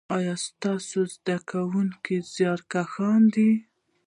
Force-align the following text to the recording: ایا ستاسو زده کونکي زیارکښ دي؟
ایا 0.15 0.35
ستاسو 0.47 0.99
زده 1.13 1.37
کونکي 1.49 2.15
زیارکښ 2.33 2.93
دي؟ 3.33 3.49